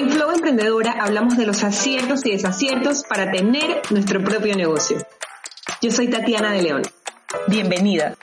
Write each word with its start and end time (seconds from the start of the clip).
En 0.00 0.08
Flow 0.08 0.30
Emprendedora 0.30 0.92
hablamos 0.98 1.36
de 1.36 1.44
los 1.44 1.62
aciertos 1.62 2.24
y 2.24 2.30
desaciertos 2.30 3.04
para 3.04 3.30
tener 3.30 3.82
nuestro 3.90 4.24
propio 4.24 4.56
negocio. 4.56 4.96
Yo 5.82 5.90
soy 5.90 6.08
Tatiana 6.08 6.52
de 6.52 6.62
León. 6.62 6.82
Bienvenida. 7.48 8.14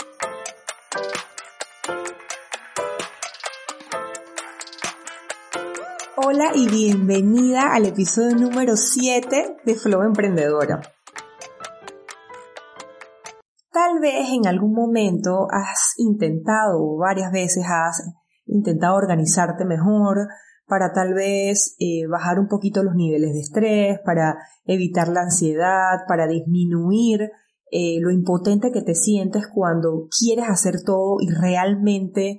Hola 6.15 6.49
y 6.55 6.67
bienvenida 6.67 7.71
al 7.71 7.85
episodio 7.85 8.35
número 8.35 8.75
7 8.75 9.57
de 9.63 9.75
Flow 9.75 10.01
Emprendedora. 10.01 10.81
Tal 13.71 13.99
vez 14.01 14.29
en 14.31 14.47
algún 14.47 14.73
momento 14.73 15.45
has 15.51 15.93
intentado 15.97 16.79
o 16.79 16.97
varias 16.97 17.31
veces 17.31 17.63
has 17.67 18.01
intentado 18.47 18.95
organizarte 18.95 19.63
mejor 19.63 20.27
para 20.67 20.91
tal 20.93 21.13
vez 21.13 21.75
eh, 21.79 22.07
bajar 22.07 22.39
un 22.39 22.47
poquito 22.47 22.83
los 22.83 22.95
niveles 22.95 23.33
de 23.33 23.39
estrés, 23.39 23.99
para 24.05 24.37
evitar 24.65 25.07
la 25.07 25.21
ansiedad, 25.21 25.99
para 26.07 26.27
disminuir 26.27 27.31
eh, 27.71 27.99
lo 27.99 28.11
impotente 28.11 28.71
que 28.71 28.81
te 28.81 28.95
sientes 28.95 29.47
cuando 29.53 30.07
quieres 30.17 30.45
hacer 30.49 30.83
todo 30.85 31.17
y 31.19 31.29
realmente 31.29 32.37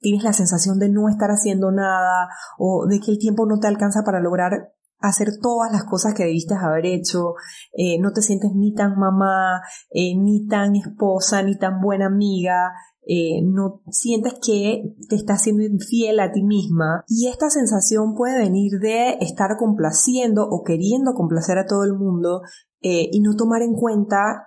tienes 0.00 0.24
la 0.24 0.32
sensación 0.32 0.78
de 0.78 0.88
no 0.88 1.08
estar 1.08 1.30
haciendo 1.30 1.70
nada 1.70 2.28
o 2.58 2.86
de 2.86 3.00
que 3.00 3.10
el 3.10 3.18
tiempo 3.18 3.46
no 3.46 3.58
te 3.58 3.66
alcanza 3.66 4.02
para 4.04 4.20
lograr 4.20 4.72
hacer 5.00 5.38
todas 5.40 5.72
las 5.72 5.84
cosas 5.84 6.14
que 6.14 6.24
debiste 6.24 6.54
haber 6.54 6.86
hecho, 6.86 7.34
eh, 7.72 7.98
no 8.00 8.12
te 8.12 8.22
sientes 8.22 8.50
ni 8.54 8.74
tan 8.74 8.98
mamá, 8.98 9.62
eh, 9.90 10.16
ni 10.16 10.46
tan 10.46 10.76
esposa, 10.76 11.42
ni 11.42 11.56
tan 11.56 11.80
buena 11.80 12.06
amiga, 12.06 12.72
eh, 13.06 13.42
no 13.42 13.82
sientes 13.90 14.34
que 14.44 14.94
te 15.08 15.16
estás 15.16 15.42
siendo 15.42 15.62
infiel 15.64 16.20
a 16.20 16.32
ti 16.32 16.42
misma 16.42 17.02
y 17.08 17.28
esta 17.28 17.48
sensación 17.48 18.14
puede 18.14 18.38
venir 18.38 18.78
de 18.78 19.16
estar 19.20 19.56
complaciendo 19.58 20.46
o 20.48 20.62
queriendo 20.62 21.14
complacer 21.14 21.58
a 21.58 21.66
todo 21.66 21.84
el 21.84 21.94
mundo 21.94 22.42
y 22.82 23.20
no 23.20 23.36
tomar 23.36 23.60
en 23.60 23.74
cuenta 23.74 24.46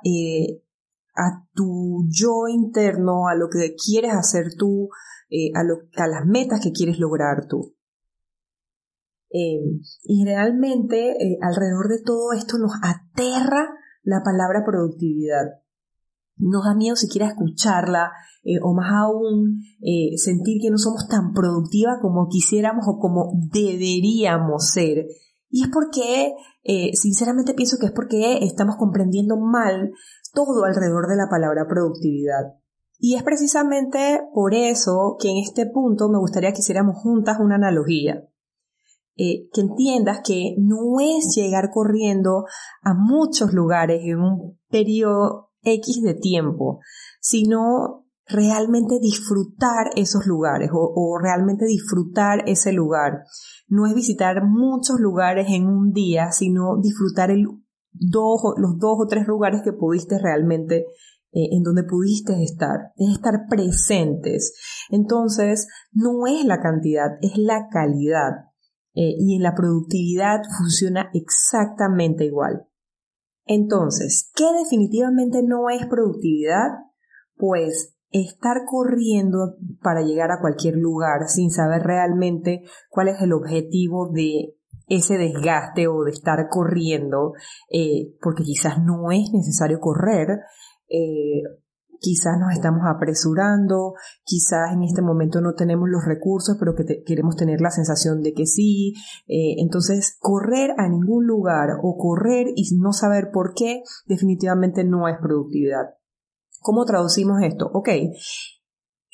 a 1.16 1.46
tu 1.54 2.06
yo 2.10 2.48
interno, 2.48 3.28
a 3.28 3.36
lo 3.36 3.48
que 3.48 3.76
quieres 3.76 4.14
hacer 4.14 4.56
tú, 4.58 4.90
a, 5.56 5.62
a 6.04 6.08
las 6.08 6.26
metas 6.26 6.60
que 6.60 6.72
quieres 6.72 6.98
lograr 7.00 7.48
tú. 7.48 7.76
Em, 9.36 9.82
y 10.04 10.26
realmente 10.26 11.10
eh, 11.14 11.40
alrededor 11.42 11.88
de 11.90 12.04
todo 12.06 12.34
esto 12.34 12.60
nos 12.60 12.74
aterra 12.84 13.68
la 14.04 14.22
palabra 14.24 14.64
productividad. 14.64 15.46
Nos 16.38 16.64
da 16.66 16.76
miedo 16.76 16.96
siquiera 16.96 17.30
escucharla 17.30 18.12
eh, 18.44 18.60
o 18.62 18.76
más 18.76 18.92
aún 18.94 19.64
eh, 19.82 20.16
sentir 20.18 20.62
que 20.62 20.70
no 20.70 20.78
somos 20.78 21.08
tan 21.08 21.34
productivas 21.34 21.98
como 22.00 22.28
quisiéramos 22.30 22.86
o 22.88 23.00
como 23.00 23.32
deberíamos 23.52 24.70
ser. 24.70 25.08
Y 25.50 25.64
es 25.64 25.70
porque, 25.72 26.34
sinceramente 26.94 27.54
pienso 27.54 27.78
que 27.80 27.86
es 27.86 27.92
porque 27.92 28.40
estamos 28.44 28.76
comprendiendo 28.76 29.38
mal 29.38 29.92
todo 30.34 30.66
alrededor 30.66 31.08
de 31.08 31.16
la 31.16 31.30
palabra 31.30 31.68
productividad. 31.68 32.56
Y 32.98 33.16
es 33.16 33.24
precisamente 33.24 34.22
por 34.34 34.56
eso 34.56 35.16
que 35.20 35.30
en 35.30 35.38
este 35.38 35.68
punto 35.68 36.10
me 36.10 36.18
gustaría 36.18 36.54
que 36.54 36.62
hiciéramos 36.62 36.96
juntas 36.98 37.38
una 37.40 37.56
analogía. 37.56 38.28
Eh, 39.16 39.48
que 39.54 39.62
entiendas 39.62 40.22
que 40.26 40.56
no 40.58 41.00
es 41.00 41.36
llegar 41.36 41.70
corriendo 41.72 42.46
a 42.82 42.96
muchos 42.96 43.54
lugares 43.54 44.02
en 44.04 44.20
un 44.20 44.60
periodo 44.70 45.52
X 45.62 46.02
de 46.02 46.16
tiempo, 46.16 46.80
sino 47.22 48.06
realmente 48.26 49.00
disfrutar 49.00 49.92
esos 49.96 50.26
lugares 50.26 50.70
o, 50.74 51.18
realmente 51.22 51.66
disfrutar 51.66 52.44
ese 52.48 52.72
lugar. 52.72 53.24
No 53.68 53.86
es 53.86 53.94
visitar 53.94 54.44
muchos 54.46 55.00
lugares 55.00 55.48
en 55.50 55.68
un 55.68 55.92
día, 55.92 56.32
sino 56.32 56.78
disfrutar 56.82 57.30
los 57.32 57.60
dos 58.00 58.98
o 59.00 59.08
tres 59.08 59.28
lugares 59.28 59.62
que 59.64 59.74
pudiste 59.74 60.18
realmente 60.18 60.88
eh, 61.36 61.50
en 61.52 61.64
donde 61.64 61.84
pudiste 61.84 62.44
estar, 62.44 62.94
es 62.96 63.16
estar 63.16 63.48
presentes. 63.50 64.54
Entonces, 64.90 65.68
no 65.92 66.28
es 66.28 66.46
la 66.46 66.62
cantidad, 66.62 67.18
es 67.22 67.38
la 67.38 67.70
calidad. 67.70 68.53
Eh, 68.96 69.16
y 69.18 69.36
en 69.36 69.44
la 69.44 69.56
productividad 69.56 70.42
funciona 70.58 71.10
exactamente 71.14 72.26
igual. 72.26 72.68
Entonces, 73.46 74.32
¿qué 74.36 74.46
definitivamente 74.64 75.42
no 75.44 75.70
es 75.70 75.86
productividad? 75.88 76.70
Pues 77.36 77.96
estar 78.12 78.66
corriendo 78.66 79.56
para 79.82 80.04
llegar 80.04 80.32
a 80.32 80.40
cualquier 80.40 80.76
lugar 80.78 81.28
sin 81.28 81.50
saber 81.50 81.82
realmente 81.82 82.62
cuál 82.90 83.08
es 83.10 83.20
el 83.22 83.34
objetivo 83.34 84.12
de 84.14 84.56
ese 84.88 85.18
desgaste 85.18 85.88
o 85.88 86.04
de 86.04 86.12
estar 86.12 86.48
corriendo, 86.50 87.34
eh, 87.72 88.16
porque 88.22 88.44
quizás 88.44 88.84
no 88.84 89.12
es 89.12 89.32
necesario 89.34 89.80
correr, 89.80 90.42
eh, 90.88 91.42
quizás 92.04 92.38
nos 92.38 92.52
estamos 92.52 92.82
apresurando, 92.86 93.94
quizás 94.26 94.74
en 94.74 94.84
este 94.84 95.02
momento 95.02 95.40
no 95.40 95.56
tenemos 95.56 95.88
los 95.90 96.04
recursos, 96.06 96.58
pero 96.60 96.76
que 96.76 97.02
queremos 97.04 97.38
tener 97.38 97.62
la 97.62 97.72
sensación 97.72 98.22
de 98.22 98.34
que 98.34 98.46
sí. 98.46 98.94
Eh, 99.26 99.56
entonces, 99.60 100.18
correr 100.20 100.72
a 100.78 100.90
ningún 100.90 101.26
lugar 101.26 101.70
o 101.82 101.96
correr 101.98 102.48
y 102.56 102.64
no 102.78 102.92
saber 102.92 103.32
por 103.32 103.54
qué 103.56 103.84
definitivamente 104.06 104.84
no 104.84 105.08
es 105.08 105.16
productividad. 105.22 105.96
¿Cómo 106.60 106.84
traducimos 106.84 107.42
esto? 107.42 107.72
Ok, 107.74 107.90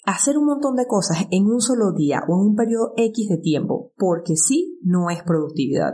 hacer 0.06 0.40
un 0.40 0.48
montón 0.48 0.76
de 0.76 0.88
cosas 0.88 1.28
en 1.30 1.46
un 1.46 1.62
solo 1.62 1.94
día 1.94 2.24
o 2.28 2.42
en 2.42 2.50
un 2.50 2.56
periodo 2.56 2.94
X 2.98 3.30
de 3.30 3.38
tiempo, 3.38 3.94
porque 3.98 4.36
sí, 4.36 4.80
no 4.82 5.12
es 5.12 5.22
productividad. 5.22 5.94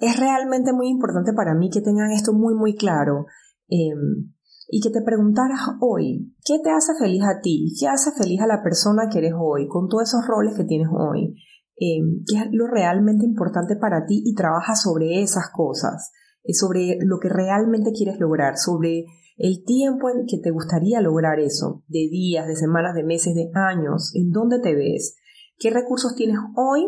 Es 0.00 0.18
realmente 0.18 0.72
muy 0.72 0.88
importante 0.88 1.34
para 1.34 1.54
mí 1.54 1.68
que 1.70 1.82
tengan 1.82 2.12
esto 2.12 2.32
muy, 2.32 2.54
muy 2.54 2.74
claro. 2.74 3.26
Em, 3.68 4.32
y 4.74 4.80
que 4.80 4.88
te 4.88 5.02
preguntaras 5.02 5.60
hoy, 5.82 6.34
¿qué 6.46 6.58
te 6.64 6.70
hace 6.70 6.94
feliz 6.98 7.22
a 7.24 7.42
ti? 7.42 7.74
¿Qué 7.78 7.88
hace 7.88 8.10
feliz 8.12 8.40
a 8.40 8.46
la 8.46 8.62
persona 8.62 9.10
que 9.12 9.18
eres 9.18 9.34
hoy, 9.38 9.68
con 9.68 9.86
todos 9.86 10.04
esos 10.04 10.26
roles 10.26 10.56
que 10.56 10.64
tienes 10.64 10.88
hoy? 10.90 11.36
Em, 11.76 12.24
¿Qué 12.26 12.38
es 12.38 12.46
lo 12.52 12.66
realmente 12.68 13.26
importante 13.26 13.76
para 13.76 14.06
ti? 14.06 14.22
Y 14.24 14.34
trabaja 14.34 14.74
sobre 14.74 15.20
esas 15.20 15.50
cosas, 15.52 16.10
eh, 16.42 16.54
sobre 16.54 16.96
lo 17.02 17.18
que 17.20 17.28
realmente 17.28 17.92
quieres 17.92 18.18
lograr, 18.18 18.56
sobre 18.56 19.04
el 19.36 19.62
tiempo 19.62 20.08
en 20.08 20.24
que 20.26 20.38
te 20.38 20.50
gustaría 20.50 21.02
lograr 21.02 21.38
eso, 21.38 21.84
de 21.88 22.08
días, 22.10 22.46
de 22.46 22.56
semanas, 22.56 22.94
de 22.94 23.04
meses, 23.04 23.34
de 23.34 23.50
años, 23.54 24.12
en 24.14 24.30
dónde 24.30 24.58
te 24.58 24.74
ves, 24.74 25.18
qué 25.58 25.68
recursos 25.68 26.14
tienes 26.14 26.38
hoy, 26.56 26.80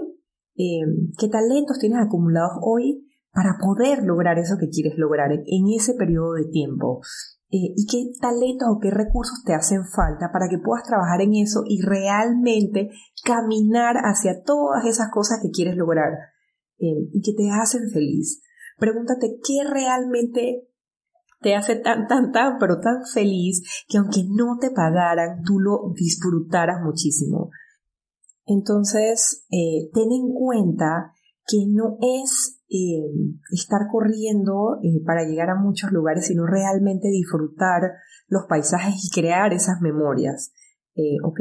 em, 0.57 1.13
qué 1.19 1.29
talentos 1.29 1.79
tienes 1.79 1.99
acumulados 1.99 2.57
hoy 2.63 3.07
para 3.35 3.59
poder 3.61 4.05
lograr 4.05 4.39
eso 4.39 4.57
que 4.59 4.69
quieres 4.69 4.97
lograr 4.97 5.33
en 5.33 5.69
ese 5.77 5.95
periodo 5.95 6.35
de 6.35 6.47
tiempo. 6.47 7.01
Eh, 7.51 7.75
y 7.77 7.87
qué 7.87 8.11
talentos 8.21 8.69
o 8.69 8.79
qué 8.81 8.91
recursos 8.91 9.43
te 9.45 9.55
hacen 9.55 9.85
falta 9.85 10.31
para 10.33 10.49
que 10.49 10.59
puedas 10.59 10.85
trabajar 10.85 11.21
en 11.21 11.35
eso 11.35 11.63
y 11.67 11.83
realmente 11.83 12.91
caminar 13.25 13.97
hacia 13.97 14.43
todas 14.43 14.85
esas 14.87 15.11
cosas 15.13 15.41
que 15.43 15.51
quieres 15.51 15.77
lograr 15.77 16.13
eh, 16.79 17.09
y 17.13 17.21
que 17.23 17.33
te 17.33 17.51
hacen 17.51 17.91
feliz. 17.93 18.41
Pregúntate 18.79 19.39
qué 19.47 19.69
realmente 19.69 20.69
te 21.43 21.55
hace 21.55 21.77
tan, 21.77 22.09
tan, 22.09 22.33
tan, 22.33 22.59
pero 22.59 22.81
tan 22.81 23.05
feliz 23.13 23.85
que 23.89 23.99
aunque 23.99 24.25
no 24.29 24.59
te 24.61 24.71
pagaran, 24.71 25.43
tú 25.45 25.61
lo 25.61 25.93
disfrutaras 25.95 26.83
muchísimo. 26.83 27.51
Entonces, 28.47 29.47
eh, 29.51 29.91
ten 29.93 30.11
en 30.11 30.33
cuenta 30.35 31.14
que 31.47 31.59
no 31.69 31.99
es 32.01 32.63
eh, 32.69 33.05
estar 33.51 33.81
corriendo 33.91 34.79
eh, 34.83 35.03
para 35.05 35.25
llegar 35.25 35.51
a 35.51 35.61
muchos 35.61 35.93
lugares, 35.93 36.27
sino 36.27 36.47
realmente 36.47 37.09
disfrutar 37.09 37.93
los 38.29 38.45
paisajes 38.49 38.95
y 39.05 39.11
crear 39.11 39.53
esas 39.53 39.81
memorias. 39.81 40.53
Eh, 40.95 41.17
¿Ok? 41.25 41.41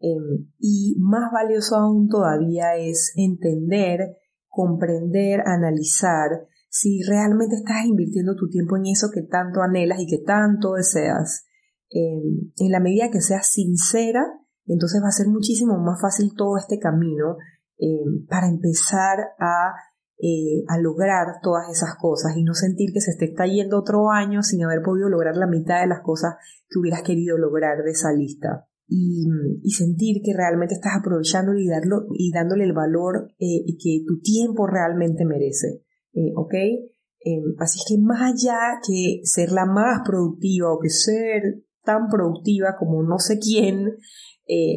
Em, 0.00 0.48
y 0.58 0.96
más 1.00 1.32
valioso 1.32 1.76
aún 1.76 2.08
todavía 2.08 2.76
es 2.76 3.12
entender, 3.16 4.16
comprender, 4.48 5.42
analizar 5.44 6.46
si 6.70 7.02
realmente 7.02 7.56
estás 7.56 7.84
invirtiendo 7.86 8.36
tu 8.36 8.48
tiempo 8.48 8.76
en 8.76 8.86
eso 8.86 9.08
que 9.12 9.22
tanto 9.22 9.60
anhelas 9.60 10.00
y 10.00 10.06
que 10.06 10.22
tanto 10.24 10.74
deseas. 10.74 11.46
Em, 11.90 12.52
en 12.56 12.70
la 12.70 12.80
medida 12.80 13.10
que 13.10 13.20
seas 13.20 13.48
sincera, 13.50 14.24
entonces 14.66 15.00
va 15.02 15.08
a 15.08 15.12
ser 15.12 15.28
muchísimo 15.28 15.78
más 15.78 16.00
fácil 16.00 16.32
todo 16.36 16.58
este 16.58 16.78
camino 16.78 17.36
em, 17.78 18.26
para 18.26 18.48
empezar 18.48 19.18
a 19.38 19.72
eh, 20.20 20.64
a 20.66 20.80
lograr 20.80 21.38
todas 21.44 21.70
esas 21.70 21.94
cosas 21.94 22.36
y 22.36 22.42
no 22.42 22.52
sentir 22.52 22.90
que 22.92 23.00
se 23.00 23.16
te 23.16 23.26
está 23.26 23.46
yendo 23.46 23.78
otro 23.78 24.10
año 24.10 24.42
sin 24.42 24.64
haber 24.64 24.82
podido 24.82 25.08
lograr 25.08 25.36
la 25.36 25.46
mitad 25.46 25.80
de 25.80 25.86
las 25.86 26.00
cosas 26.02 26.34
que 26.68 26.80
hubieras 26.80 27.02
querido 27.02 27.38
lograr 27.38 27.84
de 27.84 27.92
esa 27.92 28.12
lista. 28.12 28.66
Y, 28.88 29.28
sentir 29.70 30.22
que 30.24 30.34
realmente 30.34 30.74
estás 30.74 30.94
aprovechándolo 30.98 31.60
y, 31.60 31.68
darlo, 31.68 32.06
y 32.16 32.32
dándole 32.32 32.64
el 32.64 32.72
valor 32.72 33.30
eh, 33.38 33.62
que 33.80 34.02
tu 34.08 34.18
tiempo 34.20 34.66
realmente 34.66 35.24
merece. 35.24 35.84
Eh, 36.14 36.32
¿Ok? 36.34 36.54
Em, 36.54 37.54
así 37.60 37.78
que 37.86 37.96
más 38.02 38.20
allá 38.22 38.58
que 38.84 39.20
ser 39.22 39.52
la 39.52 39.66
más 39.66 40.00
productiva 40.04 40.72
o 40.72 40.80
que 40.80 40.90
ser 40.90 41.62
tan 41.84 42.08
productiva 42.08 42.74
como 42.76 43.04
no 43.04 43.20
sé 43.20 43.38
quién, 43.38 43.98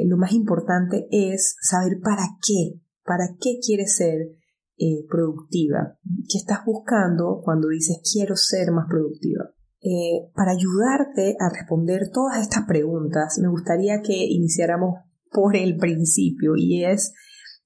lo 0.06 0.18
más 0.18 0.34
importante 0.34 1.08
es 1.10 1.56
saber 1.62 2.00
para 2.04 2.24
qué, 2.46 2.80
para 3.04 3.36
qué 3.40 3.60
quieres 3.66 3.96
ser 3.96 4.36
eh, 4.78 5.06
productiva? 5.10 5.98
¿Qué 6.30 6.38
estás 6.38 6.66
buscando 6.66 7.42
cuando 7.44 7.70
dices 7.70 8.02
quiero 8.12 8.36
ser 8.36 8.72
más 8.72 8.88
productiva? 8.90 9.52
Eh, 9.84 10.30
para 10.36 10.52
ayudarte 10.52 11.36
a 11.40 11.50
responder 11.50 12.12
todas 12.14 12.42
estas 12.42 12.66
preguntas, 12.68 13.40
me 13.42 13.50
gustaría 13.50 14.02
que 14.02 14.14
iniciáramos 14.14 15.00
por 15.32 15.56
el 15.56 15.78
principio 15.78 16.54
y 16.56 16.84
es, 16.84 17.14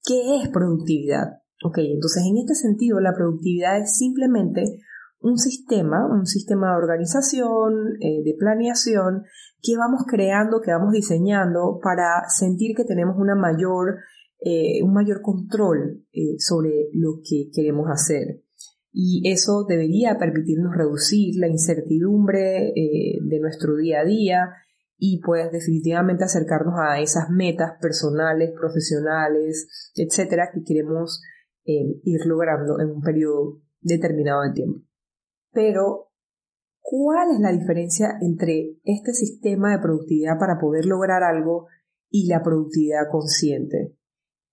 ¿qué 0.02 0.40
es 0.42 0.48
productividad? 0.48 1.42
Ok, 1.64 1.78
entonces 1.78 2.22
en 2.26 2.38
este 2.38 2.54
sentido 2.54 3.00
la 3.00 3.14
productividad 3.14 3.78
es 3.78 3.96
simplemente 3.96 4.80
un 5.20 5.38
sistema, 5.38 6.06
un 6.06 6.26
sistema 6.26 6.70
de 6.70 6.76
organización, 6.76 7.96
eh, 8.00 8.22
de 8.24 8.34
planeación 8.38 9.24
que 9.60 9.76
vamos 9.76 10.04
creando, 10.06 10.60
que 10.60 10.70
vamos 10.70 10.92
diseñando 10.92 11.80
para 11.82 12.28
sentir 12.28 12.76
que 12.76 12.84
tenemos 12.84 13.16
una 13.18 13.34
mayor, 13.34 13.96
eh, 14.40 14.82
un 14.82 14.92
mayor 14.92 15.22
control 15.22 16.04
eh, 16.12 16.36
sobre 16.38 16.88
lo 16.92 17.20
que 17.22 17.50
queremos 17.52 17.88
hacer. 17.90 18.42
Y 18.92 19.22
eso 19.30 19.64
debería 19.68 20.18
permitirnos 20.18 20.74
reducir 20.74 21.36
la 21.36 21.48
incertidumbre 21.48 22.72
de 22.74 23.40
nuestro 23.40 23.76
día 23.76 24.00
a 24.00 24.04
día 24.06 24.48
y 24.96 25.20
pues 25.20 25.52
definitivamente 25.52 26.24
acercarnos 26.24 26.76
a 26.78 26.98
esas 26.98 27.28
metas 27.28 27.72
personales, 27.78 28.52
profesionales, 28.58 29.92
etcétera, 29.94 30.48
que 30.50 30.62
queremos 30.64 31.20
ir 31.66 32.24
logrando 32.24 32.80
en 32.80 32.90
un 32.90 33.02
periodo 33.02 33.60
determinado 33.82 34.42
de 34.42 34.52
tiempo. 34.52 34.80
Pero, 35.52 36.10
¿cuál 36.80 37.32
es 37.32 37.40
la 37.40 37.52
diferencia 37.52 38.18
entre 38.20 38.78
este 38.84 39.12
sistema 39.12 39.72
de 39.72 39.82
productividad 39.82 40.38
para 40.38 40.58
poder 40.58 40.86
lograr 40.86 41.22
algo 41.22 41.66
y 42.10 42.28
la 42.28 42.42
productividad 42.42 43.10
consciente? 43.10 43.96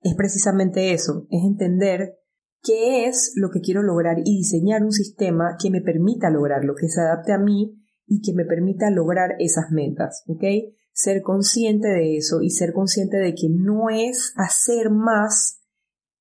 Es 0.04 0.16
precisamente 0.16 0.94
eso, 0.94 1.28
es 1.32 1.44
entender 1.44 2.20
qué 2.62 3.08
es 3.08 3.34
lo 3.36 3.50
que 3.52 3.62
quiero 3.62 3.82
lograr 3.82 4.20
y 4.20 4.38
diseñar 4.38 4.84
un 4.84 4.92
sistema 4.92 5.56
que 5.62 5.72
me 5.72 5.82
permita 5.82 6.30
lograrlo, 6.30 6.76
que 6.76 6.90
se 6.90 7.02
adapte 7.02 7.32
a 7.34 7.38
mí 7.38 7.80
y 8.06 8.22
que 8.22 8.34
me 8.34 8.46
permita 8.46 8.90
lograr 8.90 9.36
esas 9.40 9.72
metas, 9.72 10.24
¿ok? 10.28 10.44
Ser 10.92 11.22
consciente 11.22 11.88
de 11.88 12.18
eso 12.18 12.42
y 12.42 12.50
ser 12.50 12.74
consciente 12.74 13.18
de 13.18 13.34
que 13.34 13.48
no 13.50 13.90
es 13.90 14.34
hacer 14.36 14.90
más 14.92 15.62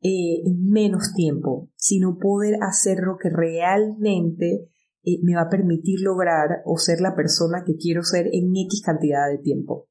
eh, 0.00 0.42
en 0.46 0.70
menos 0.70 1.12
tiempo, 1.14 1.70
sino 1.76 2.18
poder 2.18 2.58
hacer 2.62 2.98
lo 3.00 3.16
que 3.18 3.30
realmente 3.30 4.68
eh, 5.04 5.18
me 5.22 5.34
va 5.34 5.42
a 5.42 5.50
permitir 5.50 6.00
lograr 6.00 6.62
o 6.64 6.78
ser 6.78 7.00
la 7.00 7.16
persona 7.16 7.64
que 7.66 7.76
quiero 7.76 8.04
ser 8.04 8.28
en 8.32 8.52
X 8.56 8.82
cantidad 8.84 9.28
de 9.28 9.38
tiempo. 9.38 9.88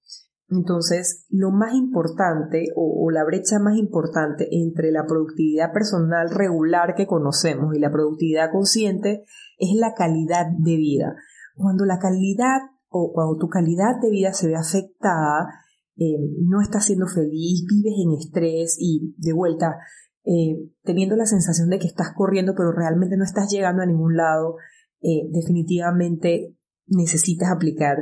Entonces, 0.52 1.26
lo 1.30 1.50
más 1.50 1.74
importante 1.74 2.68
o, 2.76 3.10
la 3.10 3.24
brecha 3.24 3.58
más 3.58 3.78
importante 3.78 4.50
entre 4.52 4.92
la 4.92 5.06
productividad 5.06 5.72
personal 5.72 6.30
regular 6.30 6.94
que 6.96 7.08
conocemos 7.08 7.74
y 7.74 7.80
la 7.80 7.90
productividad 7.90 8.52
consciente 8.52 9.24
es 9.58 9.70
la 9.80 9.94
calidad 9.94 10.48
de 10.60 10.76
vida. 10.76 11.16
Cuando 11.56 11.86
la 11.86 12.00
calidad 12.00 12.60
o 12.90 13.14
cuando 13.14 13.38
tu 13.38 13.48
calidad 13.48 14.02
de 14.02 14.12
vida 14.12 14.34
se 14.34 14.48
ve 14.48 14.56
afectada, 14.56 15.48
eh, 15.96 16.20
no 16.42 16.62
estás 16.62 16.86
siendo 16.86 17.08
feliz, 17.08 17.66
vives 17.70 17.94
en 18.04 18.12
estrés 18.20 18.76
y 18.78 19.16
de 19.18 19.32
vuelta 19.32 19.78
eh, 20.26 20.70
teniendo 20.84 21.16
la 21.16 21.26
sensación 21.26 21.70
de 21.70 21.80
que 21.80 21.88
estás 21.88 22.14
corriendo 22.14 22.54
pero 22.56 22.72
realmente 22.74 23.18
no 23.18 23.24
estás 23.24 23.50
llegando 23.50 23.84
a 23.84 23.86
ningún 23.86 24.18
lado, 24.18 24.58
eh, 25.02 25.30
definitivamente 25.32 26.58
necesitas 26.88 27.50
aplicar 27.50 27.96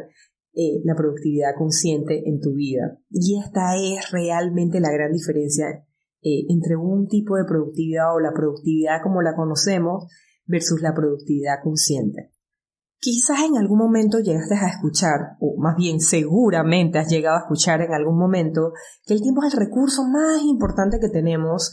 eh, 0.54 0.82
la 0.84 0.96
productividad 0.96 1.56
consciente 1.58 2.28
en 2.28 2.40
tu 2.40 2.54
vida. 2.54 3.00
Y 3.10 3.40
esta 3.40 3.76
es 3.76 4.12
realmente 4.12 4.80
la 4.80 4.92
gran 4.92 5.12
diferencia 5.12 5.86
eh, 6.22 6.46
entre 6.50 6.76
un 6.76 7.08
tipo 7.08 7.36
de 7.38 7.46
productividad 7.46 8.16
o 8.16 8.20
la 8.20 8.34
productividad 8.34 9.02
como 9.04 9.22
la 9.22 9.36
conocemos 9.36 10.12
versus 10.46 10.82
la 10.82 10.94
productividad 10.94 11.64
consciente. 11.64 12.32
Quizás 13.00 13.40
en 13.48 13.58
algún 13.58 13.78
momento 13.78 14.20
llegaste 14.20 14.56
a 14.56 14.68
escuchar, 14.68 15.38
o 15.40 15.56
más 15.58 15.78
bien 15.78 16.02
seguramente 16.02 17.00
has 17.00 17.10
llegado 17.10 17.38
a 17.38 17.42
escuchar 17.42 17.82
en 17.82 17.94
algún 17.94 18.18
momento, 18.18 18.74
que 19.06 19.14
el 19.14 19.22
tiempo 19.22 19.42
es 19.44 19.54
el 19.54 19.60
recurso 19.60 20.04
más 20.04 20.42
importante 20.44 21.00
que 21.00 21.08
tenemos 21.08 21.72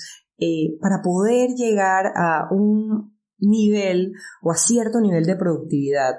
para 0.81 1.02
poder 1.02 1.49
llegar 1.56 2.12
a 2.14 2.46
un 2.52 3.17
nivel 3.38 4.12
o 4.43 4.52
a 4.52 4.56
cierto 4.56 5.00
nivel 5.00 5.25
de 5.25 5.37
productividad. 5.37 6.14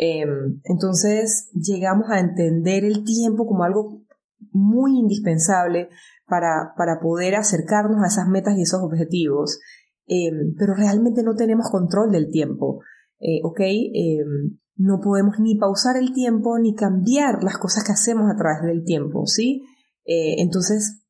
Em, 0.00 0.60
entonces 0.62 1.50
llegamos 1.54 2.08
a 2.08 2.20
entender 2.20 2.84
el 2.84 3.02
tiempo 3.02 3.48
como 3.48 3.64
algo 3.64 4.04
muy 4.52 4.96
indispensable 4.96 5.88
para, 6.24 6.72
para 6.76 7.00
poder 7.00 7.34
acercarnos 7.34 8.00
a 8.04 8.06
esas 8.06 8.28
metas 8.28 8.56
y 8.56 8.62
esos 8.62 8.80
objetivos, 8.80 9.58
em, 10.06 10.54
pero 10.56 10.74
realmente 10.74 11.24
no 11.24 11.34
tenemos 11.34 11.68
control 11.68 12.12
del 12.12 12.30
tiempo, 12.30 12.80
eh, 13.18 13.40
¿ok? 13.42 13.58
Em, 13.60 14.58
no 14.76 15.00
podemos 15.00 15.40
ni 15.40 15.56
pausar 15.56 15.96
el 15.96 16.12
tiempo 16.12 16.56
ni 16.60 16.76
cambiar 16.76 17.42
las 17.42 17.58
cosas 17.58 17.82
que 17.82 17.90
hacemos 17.90 18.30
a 18.30 18.36
través 18.36 18.62
del 18.62 18.84
tiempo, 18.84 19.26
¿sí? 19.26 19.64
Eh, 20.04 20.36
entonces, 20.38 21.02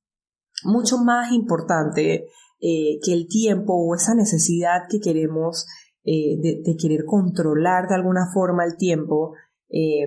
mucho 0.65 0.97
más 0.97 1.31
importante 1.33 2.25
eh, 2.61 2.99
que 3.05 3.13
el 3.13 3.29
tiempo 3.29 3.75
o 3.75 3.95
esa 3.95 4.15
necesidad 4.15 4.89
que 4.89 4.99
queremos 4.99 5.67
eh, 6.05 6.37
de, 6.41 6.77
querer 6.77 7.05
controlar 7.05 7.89
de 7.89 7.95
alguna 7.95 8.27
forma 8.33 8.65
el 8.65 8.77
tiempo 8.77 9.35
eh, 9.69 10.07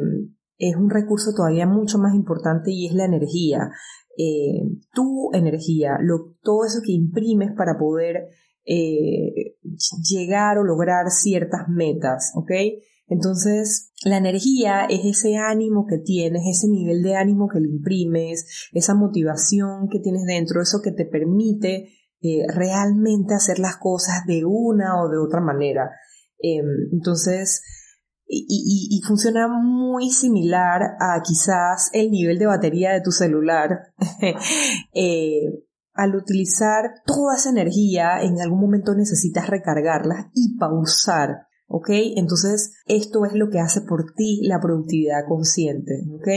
es 0.57 0.75
un 0.75 0.89
recurso 0.89 1.33
todavía 1.35 1.65
mucho 1.65 1.97
más 1.97 2.15
importante 2.15 2.71
y 2.71 2.87
es 2.87 2.93
la 2.93 3.05
energía. 3.05 3.71
tu 4.93 5.31
energía, 5.33 5.97
todo 6.43 6.65
eso 6.65 6.81
que 6.85 6.91
imprimes 6.91 7.51
para 7.57 7.77
poder 7.79 8.27
llegar 8.63 10.59
o 10.59 10.63
lograr 10.63 11.09
ciertas 11.09 11.67
metas, 11.67 12.31
¿ok? 12.35 12.51
Entonces, 13.11 13.91
la 14.05 14.17
energía 14.17 14.85
es 14.85 15.01
ese 15.03 15.35
ánimo 15.35 15.85
que 15.85 15.97
tienes, 15.97 16.43
ese 16.49 16.69
nivel 16.69 17.03
de 17.03 17.15
ánimo 17.17 17.49
que 17.49 17.59
le 17.59 17.67
imprimes, 17.67 18.69
esa 18.71 18.95
motivación 18.95 19.89
que 19.91 19.99
tienes 19.99 20.23
dentro, 20.25 20.61
eso 20.61 20.79
que 20.81 20.93
te 20.93 21.05
permite 21.05 21.89
eh, 22.21 22.45
realmente 22.47 23.33
hacer 23.33 23.59
las 23.59 23.77
cosas 23.77 24.25
de 24.27 24.45
una 24.45 25.01
o 25.01 25.09
de 25.09 25.17
otra 25.17 25.41
manera. 25.41 25.91
Em, 26.37 26.65
entonces, 26.91 27.61
y, 28.33 29.01
funciona 29.05 29.47
muy 29.47 30.09
similar 30.09 30.95
a 30.99 31.21
quizás 31.21 31.89
el 31.93 32.11
nivel 32.11 32.39
de 32.39 32.45
batería 32.45 32.93
de 32.93 33.01
tu 33.01 33.11
celular. 33.11 33.93
Eh, 34.93 35.65
al 35.93 36.15
utilizar 36.15 37.01
toda 37.05 37.35
esa 37.35 37.49
energía, 37.49 38.21
en 38.21 38.39
algún 38.41 38.59
momento 38.59 38.93
necesitas 38.93 39.49
recargarla 39.49 40.31
y 40.33 40.57
pausar. 40.57 41.47
¿Ok? 41.67 41.89
Entonces, 42.17 42.73
esto 42.85 43.25
es 43.25 43.33
lo 43.33 43.49
que 43.49 43.59
hace 43.59 43.81
por 43.81 44.13
ti 44.13 44.41
la 44.43 44.59
productividad 44.59 45.25
consciente. 45.27 46.03
¿Ok? 46.13 46.27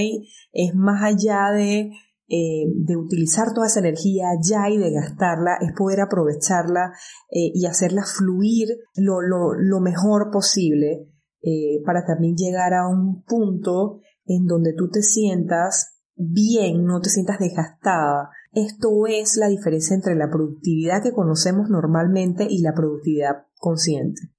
Es 0.53 0.75
más 0.75 1.03
allá 1.03 1.51
de 1.53 1.91
eh, 2.27 2.65
de 2.75 2.97
utilizar 2.97 3.53
toda 3.53 3.67
esa 3.67 3.81
energía 3.81 4.29
ya 4.43 4.71
y 4.71 4.79
de 4.79 4.93
gastarla, 4.93 5.59
es 5.61 5.73
poder 5.77 6.01
aprovecharla 6.01 6.93
eh, 7.31 7.53
y 7.53 7.67
hacerla 7.67 8.03
fluir 8.05 8.69
lo, 8.97 9.21
lo, 9.21 9.81
mejor 9.81 10.31
posible 10.33 11.07
eh, 11.43 11.83
para 11.85 12.07
también 12.07 12.35
llegar 12.35 12.73
a 12.73 12.89
un 12.89 13.23
punto 13.25 14.01
en 14.25 14.47
donde 14.47 14.73
tú 14.73 14.89
te 14.89 15.03
sientas 15.03 16.01
bien, 16.17 16.85
no 16.85 17.01
te 17.01 17.11
sientas 17.11 17.39
desgastada. 17.39 18.31
Esto 18.53 19.07
es 19.07 19.37
la 19.37 19.49
diferencia 19.49 19.95
entre 19.95 20.15
la 20.15 20.31
productividad 20.31 21.03
que 21.03 21.13
conocemos 21.13 21.69
normalmente 21.69 22.47
y 22.49 22.63
la 22.63 22.73
productividad 22.73 23.47
consciente. 23.59 24.33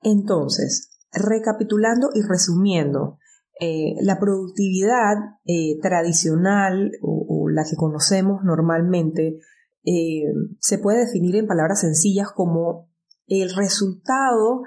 Entonces, 0.00 0.90
recapitulando 1.12 2.10
y 2.14 2.22
resumiendo, 2.22 3.18
eh, 3.60 3.94
la 4.00 4.18
productividad 4.18 5.14
eh, 5.44 5.78
tradicional 5.80 6.90
o, 7.02 7.48
la 7.50 7.62
que 7.62 7.76
conocemos 7.76 8.42
normalmente 8.42 9.38
eh, 9.84 10.24
se 10.58 10.78
puede 10.78 11.06
definir 11.06 11.36
en 11.36 11.46
palabras 11.46 11.82
sencillas 11.82 12.28
como 12.34 12.88
el 13.28 13.54
resultado 13.54 14.62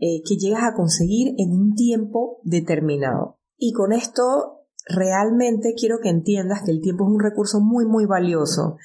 que 0.00 0.36
llegas 0.36 0.64
a 0.64 0.74
conseguir 0.74 1.36
en 1.38 1.52
un 1.52 1.76
tiempo 1.76 2.40
determinado. 2.42 3.38
Y 3.56 3.72
con 3.72 3.92
esto 3.92 4.64
realmente 4.88 5.74
quiero 5.78 5.98
que 6.02 6.08
entiendas 6.08 6.62
que 6.64 6.72
el 6.72 6.80
tiempo 6.80 7.04
es 7.04 7.14
un 7.14 7.20
recurso 7.20 7.60
muy 7.60 7.86
muy 7.86 8.04
valioso, 8.04 8.78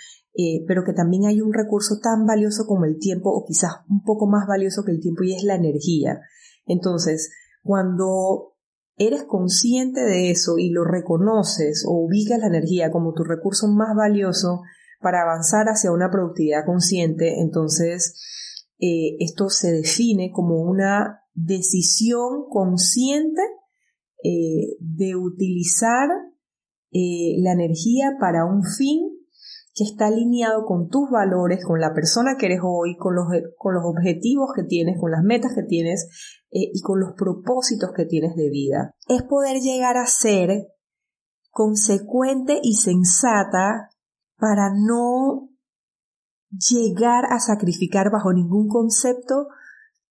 pero 0.68 0.84
que 0.86 0.94
también 0.94 1.26
hay 1.26 1.42
un 1.42 1.54
recurso 1.54 1.96
tan 2.04 2.28
valioso 2.28 2.68
como 2.68 2.86
el 2.86 3.00
tiempo 3.00 3.32
o 3.32 3.46
quizás 3.48 3.72
un 3.90 4.04
poco 4.04 4.28
más 4.28 4.46
valioso 4.48 4.84
que 4.86 4.92
el 4.92 5.00
tiempo 5.00 5.24
y 5.24 5.34
es 5.34 5.44
la 5.44 5.56
energía. 5.56 6.20
Entonces, 6.68 7.32
cuando 7.64 8.57
eres 8.98 9.24
consciente 9.24 10.01
de 10.01 10.32
eso 10.32 10.58
y 10.58 10.70
lo 10.70 10.84
reconoces 10.84 11.86
o 11.88 11.94
ubicas 12.06 12.39
la 12.39 12.48
energía 12.48 12.92
como 12.92 13.13
tu 13.13 13.24
recurso 13.24 13.68
más 13.68 13.96
valioso 13.96 14.62
para 15.00 15.22
avanzar 15.22 15.68
hacia 15.68 15.92
una 15.92 16.10
productividad 16.10 16.66
consciente, 16.66 17.39
entonces 17.39 18.20
eh, 18.80 19.16
esto 19.20 19.50
se 19.50 19.72
define 19.72 20.32
como 20.32 20.62
una 20.62 21.22
decisión 21.34 22.46
consciente 22.50 23.42
eh, 24.24 24.75
de 24.80 25.16
utilizar 25.16 26.10
eh, 26.92 27.36
la 27.39 27.54
energía 27.54 28.18
para 28.20 28.46
un 28.46 28.63
fin 28.63 29.16
que 29.77 29.84
está 29.84 30.07
alineado 30.07 30.65
con 30.65 30.89
tus 30.89 31.12
valores, 31.12 31.63
con 31.63 31.79
la 31.79 31.93
persona 31.93 32.36
que 32.36 32.48
eres 32.48 32.62
hoy, 32.63 32.98
con 32.98 33.13
los, 33.13 33.27
con 33.57 33.75
los 33.75 33.84
objetivos 33.86 34.50
que 34.55 34.63
tienes, 34.63 35.00
con 35.00 35.12
las 35.12 35.24
metas 35.24 35.53
que 35.53 35.62
tienes 35.62 36.07
eh, 36.50 36.72
y 36.74 36.81
con 36.81 37.00
los 37.00 37.13
propósitos 37.13 37.91
que 37.96 38.05
tienes 38.05 38.36
de 38.36 38.50
vida. 38.50 38.96
Es 39.07 39.22
poder 39.22 39.62
llegar 39.62 39.98
a 39.98 40.07
ser 40.07 40.74
consecuente 41.51 42.60
y 42.63 42.74
sensata 42.74 43.91
para 44.39 44.72
no 44.74 45.50
llegar 46.50 47.25
a 47.29 47.39
sacrificar 47.39 48.10
bajo 48.10 48.34
ningún 48.34 48.69
concepto 48.69 49.48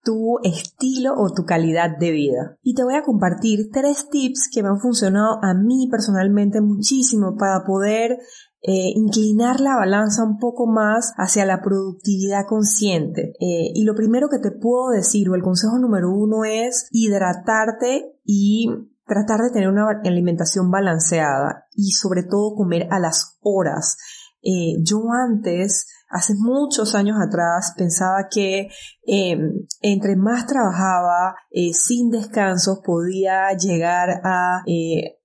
tu 0.06 0.38
estilo 0.44 1.14
o 1.16 1.34
tu 1.34 1.44
calidad 1.44 1.98
de 1.98 2.12
vida. 2.12 2.56
Y 2.62 2.74
te 2.74 2.84
voy 2.84 2.94
a 2.94 3.02
compartir 3.02 3.70
tres 3.72 4.08
tips 4.08 4.48
que 4.52 4.62
me 4.62 4.68
han 4.68 4.78
funcionado 4.78 5.40
a 5.42 5.52
mí 5.54 5.88
personalmente 5.90 6.60
muchísimo 6.60 7.36
para 7.36 7.64
poder 7.64 8.16
eh, 8.62 8.92
inclinar 8.96 9.60
la 9.60 9.76
balanza 9.76 10.24
un 10.24 10.38
poco 10.38 10.66
más 10.66 11.12
hacia 11.16 11.44
la 11.44 11.62
productividad 11.62 12.46
consciente. 12.48 13.34
Eh, 13.38 13.70
y 13.74 13.84
lo 13.84 13.94
primero 13.94 14.28
que 14.28 14.38
te 14.38 14.50
puedo 14.50 14.88
decir, 14.90 15.28
o 15.28 15.34
el 15.34 15.42
consejo 15.42 15.78
número 15.78 16.10
uno 16.10 16.44
es 16.44 16.88
hidratarte 16.90 18.18
y 18.24 18.68
tratar 19.04 19.40
de 19.40 19.50
tener 19.50 19.68
una 19.68 19.86
alimentación 20.04 20.70
balanceada 20.70 21.66
y 21.74 21.92
sobre 21.92 22.24
todo 22.24 22.56
comer 22.56 22.88
a 22.90 22.98
las 22.98 23.38
horas. 23.40 23.98
Eh, 24.42 24.82
yo 24.82 25.02
antes 25.12 25.86
hace 26.08 26.34
muchos 26.36 26.94
años 26.94 27.18
atrás 27.20 27.72
pensaba 27.76 28.28
que 28.28 28.68
em, 29.06 29.66
entre 29.80 30.16
más 30.16 30.46
trabajaba 30.46 31.36
sin 31.72 32.10
descansos 32.10 32.80
podía 32.84 33.52
llegar 33.56 34.22
a 34.24 34.62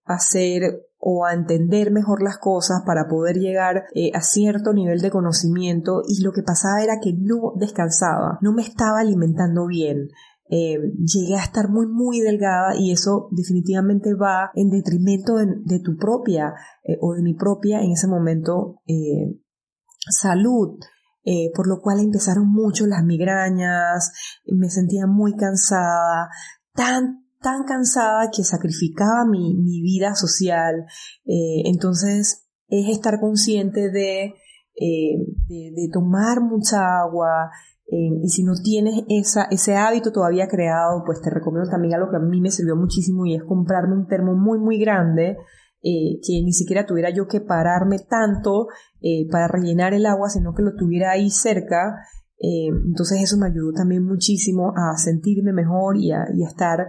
hacer 0.06 0.91
o 1.02 1.26
a 1.26 1.34
entender 1.34 1.92
mejor 1.92 2.22
las 2.22 2.38
cosas 2.38 2.84
para 2.86 3.08
poder 3.10 3.38
llegar 3.38 3.86
eh, 3.96 4.12
a 4.14 4.22
cierto 4.22 4.72
nivel 4.72 5.02
de 5.02 5.10
conocimiento 5.10 6.04
y 6.08 6.24
lo 6.24 6.32
que 6.32 6.44
pasaba 6.44 6.84
era 6.84 7.00
que 7.02 7.14
no 7.18 7.54
descansaba, 7.58 8.38
no 8.42 8.54
me 8.54 8.62
estaba 8.62 9.00
alimentando 9.00 9.66
bien. 9.68 10.10
llegué 10.50 11.36
a 11.36 11.44
estar 11.44 11.70
muy 11.70 11.88
muy 11.88 12.20
delgada 12.20 12.76
y 12.78 12.92
eso 12.92 13.30
definitivamente 13.32 14.14
va 14.14 14.52
en 14.54 14.70
detrimento 14.70 15.38
de, 15.38 15.80
tu 15.80 15.96
propia 15.96 16.54
o 17.00 17.14
de 17.14 17.22
mi 17.24 17.34
propia 17.36 17.80
en 17.80 17.92
ese 17.92 18.08
momento 18.08 18.82
salud, 20.10 20.80
eh, 21.24 21.52
por 21.56 21.68
lo 21.68 21.82
cual 21.82 22.00
empezaron 22.00 22.52
mucho 22.52 22.88
las 22.88 23.04
migrañas, 23.04 24.12
me 24.46 24.70
sentía 24.70 25.06
muy 25.06 25.36
cansada, 25.36 26.30
tan, 26.74 27.26
tan 27.42 27.64
cansada 27.66 28.30
que 28.36 28.44
sacrificaba 28.44 29.26
mi, 29.26 29.56
mi 29.56 29.82
vida 29.82 30.16
social. 30.16 30.86
Eh, 31.26 31.64
entonces 31.66 32.48
es 32.68 32.90
estar 32.90 33.20
consciente 33.20 33.90
de, 33.90 34.36
eh, 34.76 35.18
de, 35.48 35.90
tomar 35.92 36.42
mucha 36.42 37.00
agua, 37.02 37.50
y 37.94 38.30
si 38.30 38.44
no 38.44 38.54
tienes 38.64 39.04
esa, 39.10 39.50
ese 39.52 39.76
hábito 39.76 40.14
todavía 40.14 40.48
creado, 40.48 41.04
pues 41.06 41.22
te 41.22 41.30
recomiendo 41.30 41.70
también 41.70 41.96
algo 41.96 42.10
que 42.10 42.16
a 42.16 42.20
mí 42.20 42.40
me 42.40 42.50
sirvió 42.50 42.78
muchísimo 42.78 43.26
y 43.26 43.36
es 43.36 43.44
comprarme 43.44 43.96
un 43.96 44.08
termo 44.08 44.34
muy, 44.34 44.60
muy 44.60 44.80
grande 44.80 45.36
eh, 45.84 46.20
que 46.22 46.44
ni 46.44 46.54
siquiera 46.54 46.86
tuviera 46.86 47.10
yo 47.10 47.28
que 47.28 47.42
pararme 47.42 47.98
tanto 47.98 48.68
eh, 49.02 49.28
para 49.32 49.48
rellenar 49.48 49.96
el 49.96 50.06
agua, 50.06 50.30
sino 50.30 50.54
que 50.54 50.62
lo 50.62 50.76
tuviera 50.76 51.10
ahí 51.12 51.32
cerca. 51.32 52.06
Eh, 52.42 52.70
entonces 52.88 53.22
eso 53.22 53.38
me 53.38 53.48
ayudó 53.48 53.72
también 53.72 54.04
muchísimo 54.04 54.74
a 54.76 54.98
sentirme 54.98 55.54
mejor 55.54 55.98
y 55.98 56.12
a, 56.12 56.26
y 56.34 56.44
a 56.44 56.48
estar 56.48 56.88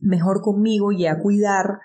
mejor 0.00 0.40
conmigo 0.42 0.92
y 0.92 1.06
a 1.06 1.18
cuidar 1.20 1.78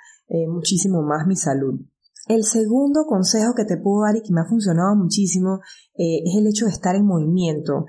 muchísimo 0.50 1.02
más 1.04 1.28
mi 1.28 1.36
salud. 1.36 1.80
El 2.28 2.44
segundo 2.44 3.06
consejo 3.06 3.54
que 3.56 3.66
te 3.66 3.78
puedo 3.78 4.04
dar 4.04 4.16
y 4.16 4.22
que 4.22 4.34
me 4.34 4.42
ha 4.42 4.46
funcionado 4.46 4.96
muchísimo 4.96 5.60
es 5.96 6.36
el 6.38 6.48
hecho 6.48 6.66
de 6.66 6.72
estar 6.72 6.96
en 6.96 7.06
movimiento 7.06 7.86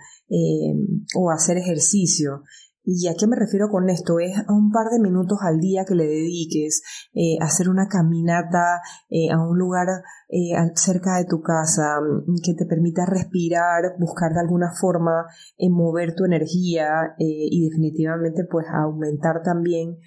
o 1.16 1.30
hacer 1.30 1.56
ejercicio. 1.56 2.42
¿Y 2.86 3.08
a 3.08 3.14
qué 3.18 3.26
me 3.26 3.36
refiero 3.36 3.70
con 3.70 3.88
esto? 3.88 4.20
Es 4.20 4.36
a 4.36 4.52
un 4.52 4.70
par 4.70 4.88
de 4.92 5.00
minutos 5.00 5.38
al 5.40 5.58
día 5.58 5.86
que 5.86 5.94
le 5.94 6.04
dediques 6.04 6.82
eh, 7.14 7.38
hacer 7.40 7.70
una 7.70 7.88
caminata 7.88 8.82
eh, 9.08 9.30
a 9.32 9.40
un 9.40 9.58
lugar 9.58 9.88
eh, 10.28 10.52
cerca 10.74 11.16
de 11.16 11.24
tu 11.24 11.40
casa 11.40 11.98
mm, 12.02 12.42
que 12.44 12.52
te 12.52 12.66
permita 12.66 13.06
respirar, 13.06 13.94
buscar 13.98 14.34
de 14.34 14.40
alguna 14.40 14.70
forma 14.78 15.24
mover 15.70 16.14
tu 16.14 16.24
energía 16.26 17.14
y 17.18 17.64
definitivamente 17.68 18.44
pues 18.50 18.66
aumentar 18.68 19.42
también 19.42 19.98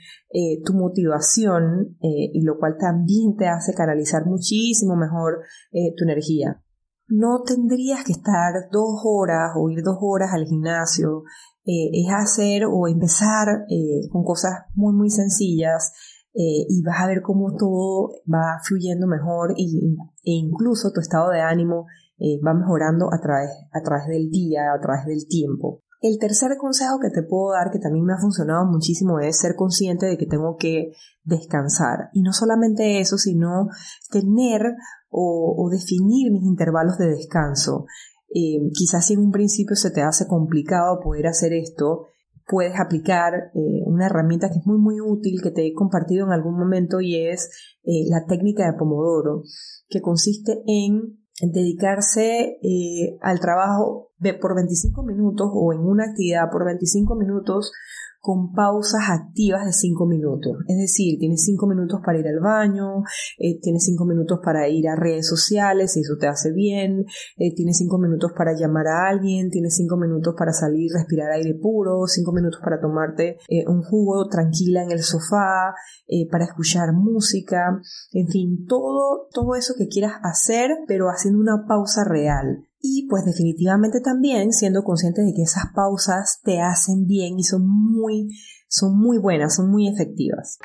tu 0.65 0.73
motivación 0.73 1.97
y 2.01 2.41
lo 2.43 2.57
cual 2.59 2.75
también 2.77 3.35
te 3.37 3.47
hace 3.47 3.73
canalizar 3.73 4.25
muchísimo 4.25 4.95
mejor 4.95 5.39
tu 5.97 6.03
energía 6.03 6.61
no 7.09 7.41
tendrías 7.43 8.03
que 8.03 8.11
estar 8.11 8.53
dos 8.69 9.01
horas 9.05 9.51
o 9.55 9.69
ir 9.69 9.81
dos 9.81 9.97
horas 10.01 10.33
al 10.33 10.45
gimnasio 10.45 11.23
eh, 11.69 11.91
es 11.91 12.07
hacer 12.13 12.63
o 12.63 12.87
empezar 12.87 13.65
eh, 13.69 14.07
con 14.09 14.23
cosas 14.23 14.53
muy, 14.73 14.93
muy 14.93 15.09
sencillas 15.09 15.91
eh, 16.33 16.63
y 16.69 16.81
vas 16.81 17.01
a 17.01 17.07
ver 17.07 17.21
cómo 17.21 17.57
todo 17.57 18.13
va 18.25 18.61
fluyendo 18.63 19.05
mejor 19.05 19.53
y, 19.57 19.97
e 20.23 20.31
incluso 20.31 20.93
tu 20.93 21.01
estado 21.01 21.29
de 21.29 21.41
ánimo 21.41 21.85
va 22.43 22.53
mejorando 22.55 23.13
a 23.13 23.19
través, 23.21 23.51
a 23.71 23.81
través 23.83 24.07
del 24.07 24.31
día, 24.31 24.73
a 24.73 24.81
través 24.81 25.05
del 25.05 25.27
tiempo. 25.27 25.83
El 26.01 26.17
tercer 26.19 26.57
consejo 26.57 26.99
que 26.99 27.11
te 27.11 27.21
puedo 27.21 27.51
dar, 27.51 27.69
que 27.69 27.79
también 27.79 28.05
me 28.05 28.13
ha 28.13 28.17
funcionado 28.19 28.65
muchísimo, 28.65 29.19
es 29.19 29.37
ser 29.37 29.55
consciente 29.55 30.07
de 30.07 30.17
que 30.17 30.25
tengo 30.25 30.55
que 30.55 30.93
descansar. 31.23 32.09
Y 32.13 32.21
no 32.21 32.33
solamente 32.33 32.99
eso, 32.99 33.17
sino 33.17 33.67
tener 34.09 34.61
o, 35.09 35.55
o 35.57 35.69
definir 35.69 36.31
mis 36.31 36.43
intervalos 36.43 36.97
de 36.97 37.09
descanso. 37.09 37.85
Eh, 38.29 38.59
quizás 38.73 39.05
si 39.05 39.13
en 39.13 39.19
un 39.19 39.31
principio 39.31 39.75
se 39.75 39.91
te 39.91 40.01
hace 40.01 40.27
complicado 40.27 40.99
poder 40.99 41.27
hacer 41.27 41.53
esto, 41.53 42.07
puedes 42.45 42.79
aplicar 42.79 43.33
eh, 43.53 43.83
una 43.85 44.05
herramienta 44.05 44.49
que 44.49 44.59
es 44.59 44.65
muy 44.65 44.77
muy 44.77 45.01
útil 45.01 45.41
que 45.41 45.51
te 45.51 45.65
he 45.65 45.73
compartido 45.73 46.25
en 46.25 46.31
algún 46.31 46.57
momento 46.57 47.01
y 47.01 47.15
es 47.15 47.49
eh, 47.83 48.05
la 48.09 48.25
técnica 48.25 48.65
de 48.65 48.77
Pomodoro, 48.77 49.43
que 49.89 50.01
consiste 50.01 50.63
en 50.65 51.19
dedicarse 51.39 52.57
al 53.21 53.39
trabajo 53.39 54.09
por 54.41 54.55
25 54.55 55.03
minutos 55.03 55.51
o 55.53 55.71
en 55.71 55.81
una 55.81 56.05
actividad 56.05 56.49
por 56.51 56.65
25 56.65 57.15
minutos 57.15 57.71
con 58.27 58.51
pausas 58.51 59.09
activas 59.09 59.63
de 59.63 59.71
5 59.71 60.05
minutos. 60.05 60.57
Es 60.67 60.75
decir, 60.75 61.17
tienes 61.17 61.45
5 61.45 61.65
minutos 61.65 62.01
para 62.05 62.19
ir 62.19 62.27
al 62.27 62.41
baño, 62.41 63.03
eh, 63.37 63.57
tienes 63.61 63.85
5 63.85 64.03
minutos 64.03 64.39
para 64.43 64.67
ir 64.67 64.89
a 64.89 64.97
redes 64.97 65.29
sociales, 65.29 65.93
si 65.93 66.01
eso 66.01 66.17
te 66.19 66.27
hace 66.27 66.51
bien, 66.51 67.05
eh, 67.37 67.55
tienes 67.55 67.77
5 67.77 67.97
minutos 67.97 68.33
para 68.37 68.51
llamar 68.51 68.87
a 68.87 69.07
alguien, 69.07 69.49
tienes 69.49 69.77
5 69.77 69.95
minutos 69.95 70.35
para 70.37 70.51
salir, 70.51 70.91
respirar 70.91 71.31
aire 71.31 71.53
puro, 71.53 72.05
5 72.05 72.33
minutos 72.33 72.59
para 72.61 72.81
tomarte 72.81 73.37
eh, 73.47 73.63
un 73.65 73.81
jugo 73.81 74.27
tranquila 74.27 74.83
en 74.83 74.91
el 74.91 75.03
sofá, 75.03 75.73
para 76.29 76.45
escuchar 76.45 76.91
música, 76.93 77.79
en 78.11 78.27
fin, 78.27 78.65
todo, 78.67 79.27
todo 79.31 79.55
eso 79.55 79.73
que 79.77 79.87
quieras 79.87 80.19
hacer, 80.21 80.71
pero 80.85 81.07
haciendo 81.07 81.39
una 81.39 81.65
pausa 81.65 82.03
real. 82.03 82.66
Y 82.79 83.07
pues 83.09 83.25
definitivamente 83.25 84.01
también 84.01 84.51
siendo 84.53 84.83
consciente 84.83 85.21
de 85.21 85.33
que 85.33 85.43
esas 85.43 85.65
pausas 85.73 86.39
te 86.43 86.61
hacen 86.61 87.05
bien 87.05 87.39
y 87.39 87.43
son 87.43 87.67
muy, 87.67 88.29
son 88.67 88.97
muy 88.97 89.17
buenas, 89.17 89.55
son 89.55 89.69
muy 89.69 89.87
efectivas. 89.87 90.59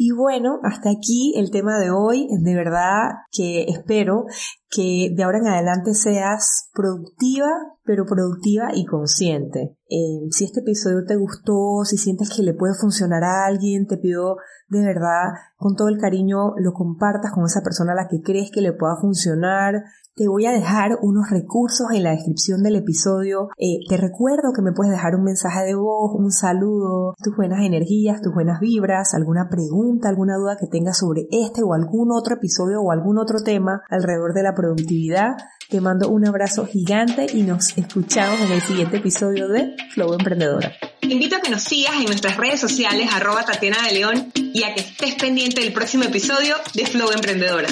Y 0.00 0.12
bueno, 0.12 0.60
hasta 0.62 0.90
aquí 0.90 1.34
el 1.36 1.50
tema 1.50 1.76
de 1.80 1.90
hoy. 1.90 2.28
De 2.40 2.54
verdad 2.54 3.10
que 3.32 3.64
espero 3.64 4.26
que 4.70 5.12
de 5.14 5.22
ahora 5.24 5.38
en 5.38 5.48
adelante 5.48 5.92
seas 5.92 6.70
productiva, 6.72 7.50
pero 7.88 8.04
productiva 8.04 8.68
y 8.74 8.84
consciente. 8.84 9.74
Eh, 9.88 10.28
si 10.30 10.44
este 10.44 10.60
episodio 10.60 11.06
te 11.06 11.16
gustó, 11.16 11.86
si 11.86 11.96
sientes 11.96 12.28
que 12.28 12.42
le 12.42 12.52
puede 12.52 12.74
funcionar 12.74 13.24
a 13.24 13.46
alguien, 13.46 13.86
te 13.86 13.96
pido 13.96 14.36
de 14.68 14.84
verdad, 14.84 15.32
con 15.56 15.74
todo 15.74 15.88
el 15.88 15.98
cariño, 15.98 16.52
lo 16.58 16.72
compartas 16.72 17.32
con 17.32 17.46
esa 17.46 17.62
persona 17.62 17.92
a 17.92 17.96
la 17.96 18.08
que 18.08 18.20
crees 18.20 18.50
que 18.50 18.60
le 18.60 18.74
pueda 18.74 18.96
funcionar. 18.96 19.82
Te 20.14 20.28
voy 20.28 20.44
a 20.44 20.52
dejar 20.52 20.98
unos 21.00 21.30
recursos 21.30 21.86
en 21.94 22.02
la 22.02 22.10
descripción 22.10 22.62
del 22.62 22.76
episodio. 22.76 23.48
Eh, 23.56 23.78
te 23.88 23.96
recuerdo 23.96 24.52
que 24.54 24.60
me 24.60 24.72
puedes 24.72 24.92
dejar 24.92 25.14
un 25.14 25.24
mensaje 25.24 25.64
de 25.64 25.74
voz, 25.74 26.12
un 26.14 26.30
saludo, 26.32 27.14
tus 27.22 27.34
buenas 27.34 27.64
energías, 27.64 28.20
tus 28.20 28.34
buenas 28.34 28.60
vibras, 28.60 29.14
alguna 29.14 29.48
pregunta, 29.48 30.10
alguna 30.10 30.36
duda 30.36 30.58
que 30.60 30.66
tengas 30.66 30.98
sobre 30.98 31.26
este 31.30 31.62
o 31.62 31.72
algún 31.72 32.12
otro 32.12 32.34
episodio 32.34 32.82
o 32.82 32.92
algún 32.92 33.16
otro 33.16 33.42
tema 33.42 33.80
alrededor 33.88 34.34
de 34.34 34.42
la 34.42 34.54
productividad. 34.54 35.36
Te 35.70 35.80
mando 35.80 36.08
un 36.08 36.26
abrazo 36.26 36.66
gigante 36.66 37.26
y 37.32 37.42
nos 37.42 37.77
escuchamos 37.80 38.40
en 38.40 38.52
el 38.52 38.60
siguiente 38.60 38.96
episodio 38.96 39.48
de 39.48 39.76
Flow 39.90 40.12
Emprendedora. 40.12 40.72
Te 41.00 41.08
invito 41.08 41.36
a 41.36 41.40
que 41.40 41.50
nos 41.50 41.62
sigas 41.62 41.94
en 41.94 42.06
nuestras 42.06 42.36
redes 42.36 42.60
sociales 42.60 43.08
arroba 43.12 43.44
Tatiana 43.44 43.86
de 43.86 43.92
León 43.92 44.32
y 44.34 44.62
a 44.64 44.74
que 44.74 44.80
estés 44.80 45.14
pendiente 45.14 45.60
del 45.60 45.72
próximo 45.72 46.04
episodio 46.04 46.56
de 46.74 46.86
Flow 46.86 47.10
Emprendedora. 47.12 47.68